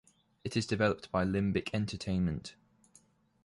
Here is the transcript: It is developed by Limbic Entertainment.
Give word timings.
It 0.43 0.57
is 0.57 0.65
developed 0.65 1.11
by 1.11 1.23
Limbic 1.23 1.75
Entertainment. 1.75 2.55